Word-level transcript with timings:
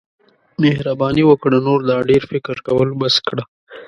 مهرباني 0.61 1.23
وکړه 1.25 1.57
نور 1.67 1.79
دا 1.89 1.97
ډیر 2.09 2.23
فکر 2.31 2.55
کول 2.67 2.89
بس 2.99 3.15
کړه. 3.27 3.43